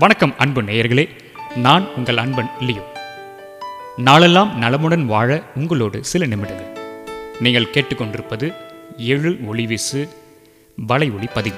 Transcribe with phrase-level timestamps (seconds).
[0.00, 1.08] வணக்கம் அன்பு நேயர்களே.
[1.56, 2.92] நான் உங்கள் அன்பன் லியோ.
[3.96, 6.84] நாளெல்லாம் நலமுடன் வாழ உங்களோடு சில நிமிடங்கள்.
[7.40, 8.54] நீங்கள் கேட்டுக்கொண்டிருப்பது
[8.96, 10.08] எழு ஒளிவீசு
[10.86, 11.56] வலை ஒளி பதிவு.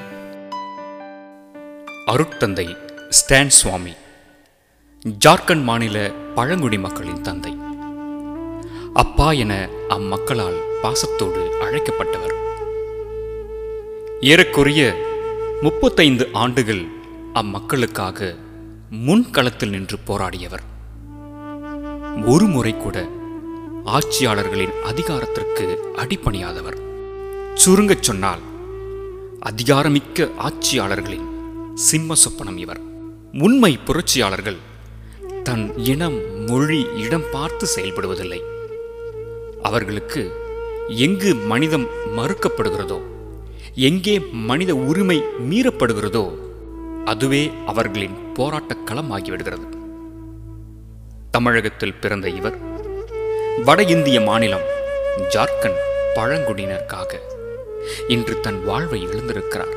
[2.07, 2.77] அருட்தந்தை
[3.09, 3.93] ஸ்டான் சுவாமி
[5.27, 7.57] ஜார்க்கண்ட் மாநில பழங்குடி மக்களின் தந்தை.
[8.95, 12.35] அப்பா என அம்மக்களால் பாசத்தோடு அழைக்கப்பட்டவர்.
[14.21, 15.11] ஏறக்குறைய
[15.61, 17.01] முப்பத்தைந்து ஆண்டுகள்
[17.35, 18.37] அம்மக்களுக்காக
[19.07, 20.65] முன்களத்தில் நின்று போராடியவர்.
[22.25, 23.09] ஒரு முறை கூட
[23.85, 26.77] ஆட்சியாளர்களின் அதிகாரத்திற்கு அடிப்பணியாதவர்
[27.55, 28.43] சுருங்கச் சொன்னால்
[29.51, 31.27] அதிகாரமிக்க ஆட்சியாளர்களின்
[31.75, 32.81] சிம்ம சொப்பனம் இவர்.
[33.33, 34.61] உண்மை புரட்சியாளர்கள்
[35.43, 38.41] தன் இனம் மொழி இடம் பார்த்து செயல்படுவதில்லை.
[39.63, 40.23] அவர்களுக்கு
[40.89, 41.87] எங்கு மனிதம்
[42.17, 43.01] மறுக்கப்படுகிறதோ
[43.75, 46.27] எங்கே மனித உரிமை மீறப்படுகிறதோ
[47.05, 49.69] அதுவே அவர்களின் போராட்டக் களமாகிவிடுகிறது
[51.31, 52.59] தமிழகத்தில் பிறந்த இவர்
[53.65, 54.63] வட இந்திய மாநிலம்
[55.19, 55.77] ஜார்க்கண்ட்
[56.15, 57.15] பழங்குடியினருக்காக
[58.09, 59.77] இன்று தன் வாழ்வை இழந்திருக்கிறார்.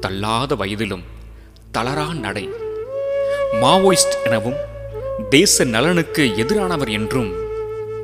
[0.00, 1.02] தள்ளாத வயதிலும்
[1.78, 2.50] தளரா நடை
[3.52, 4.56] மாவோயிஸ்ட் எனவும்
[5.28, 7.34] தேச நலனுக்கு எதிரானவர் என்றும்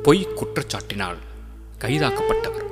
[0.03, 1.17] பொய் குற்றச்சாட்டினால்
[1.81, 2.63] கைதாக்கப்பட்டவர்.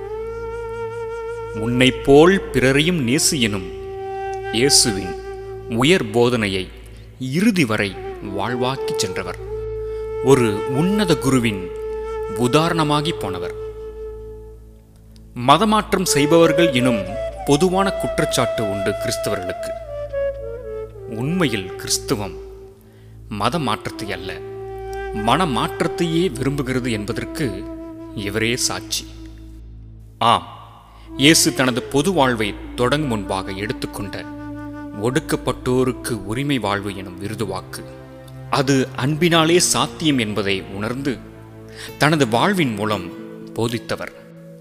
[1.58, 3.82] உன்னைப் போல் பிறரையும் நேசு எனும்
[4.58, 5.14] இயேசுவின்
[5.70, 6.68] உயர் போதனையை
[7.20, 7.96] இறுதி வரை
[8.38, 9.40] வாழ்வாக்கிச் சென்றவர்.
[10.26, 11.70] ஒரு உன்னத குருவின்
[12.38, 13.56] உதாரணமாகி போனவர்.
[15.48, 17.02] மதமாற்றம் செய்பவர்கள் எனும்
[17.46, 19.72] பொதுவான குற்றச்சாட்டு உண்டு கிறிஸ்தவர்களுக்கு.
[21.10, 22.38] உண்மையில் கிறிஸ்துவம்
[23.30, 24.34] மத மாற்றத்தை அல்ல
[25.30, 27.48] மனமாற்றத்தையே விரும்புகிறது என்பதற்கு
[28.16, 29.06] இவரே சாட்சி.
[30.18, 30.62] ஆம்
[31.18, 34.26] இயேசு தனது பொது வாழ்வை தொடங்கும் முன்பாக எடுத்துக்கொண்ட
[35.02, 37.84] ஒடுக்கப்பட்டோருக்கு உரிமை வாழ்வு எனும் விருது வாக்கு
[38.50, 41.18] அது அன்பினாலே சாத்தியம் என்பதை உணர்ந்து
[41.98, 43.12] தனது வாழ்வின் மூலம்
[43.54, 44.12] போதித்தவர்.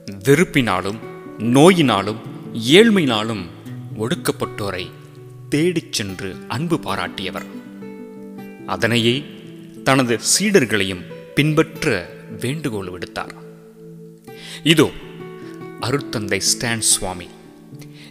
[0.07, 0.99] வெறுப்பினாலும்
[1.39, 2.17] நோயினாலும்
[2.55, 3.47] ஏழ்மையினாலும்
[3.99, 4.91] ஒடுக்கப்பட்டோரை
[5.49, 7.47] தேடிச் சென்று அன்பு பாராட்டியவர்.
[8.67, 9.25] அதனையே
[9.85, 11.05] தனது சீடர்களையும்
[11.35, 13.35] பின்பற்ற வேண்டுகோள் விடுத்தார்.
[14.63, 14.91] இதோ
[15.81, 17.29] அருத்தந்தை ஸ்டான் சுவாமி.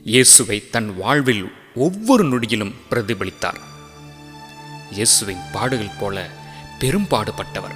[0.04, 3.60] இயேசுவை தன் வாழ்வில் ஒவ்வொரு நொடியிலும் பிரதிபலித்தார்.
[4.92, 6.28] இயேசுவின் பாடுகள் போல
[6.80, 7.76] பெரும்பாடுபட்டவர்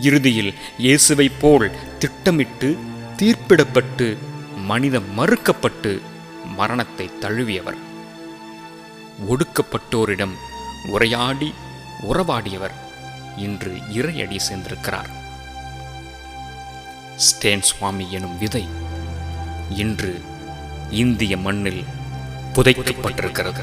[0.00, 2.76] இறுதியில் இயேசுவைப் போல் திட்டமிட்டு
[3.16, 4.16] தீர்ப்பிடப்பட்டு
[4.56, 6.00] மனித மறுக்கப்பட்டு
[6.56, 7.78] மரணத்தை தழுவியவர்.
[9.28, 10.34] ஒடுக்கப்பட்டோரிடம்
[10.90, 11.54] உரையாடி
[12.12, 12.74] உறவாடியவர்
[13.36, 15.10] இன்று இறையடி சேர்ந்திருக்கிறார்.
[17.16, 18.68] ஸ்டேன் சுவாமி எனும் விதை
[19.70, 20.20] இன்று
[20.90, 21.84] இந்திய மண்ணில்
[22.56, 23.62] புதைக்கப்பட்டிருக்கிறது.